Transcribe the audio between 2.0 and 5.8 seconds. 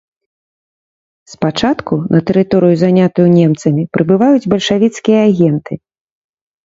на тэрыторыю, занятую немцамі, прыбываюць бальшавіцкія агенты.